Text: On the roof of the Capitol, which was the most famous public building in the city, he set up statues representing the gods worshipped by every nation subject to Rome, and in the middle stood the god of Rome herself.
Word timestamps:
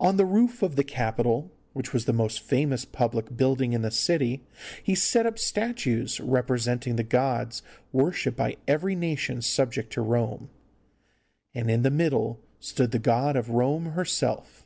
On 0.00 0.16
the 0.16 0.24
roof 0.24 0.62
of 0.62 0.76
the 0.76 0.82
Capitol, 0.82 1.52
which 1.74 1.92
was 1.92 2.06
the 2.06 2.14
most 2.14 2.40
famous 2.40 2.86
public 2.86 3.36
building 3.36 3.74
in 3.74 3.82
the 3.82 3.90
city, 3.90 4.42
he 4.82 4.94
set 4.94 5.26
up 5.26 5.38
statues 5.38 6.18
representing 6.18 6.96
the 6.96 7.02
gods 7.04 7.62
worshipped 7.92 8.38
by 8.38 8.56
every 8.66 8.94
nation 8.94 9.42
subject 9.42 9.92
to 9.92 10.00
Rome, 10.00 10.48
and 11.54 11.70
in 11.70 11.82
the 11.82 11.90
middle 11.90 12.40
stood 12.58 12.90
the 12.90 12.98
god 12.98 13.36
of 13.36 13.50
Rome 13.50 13.84
herself. 13.92 14.64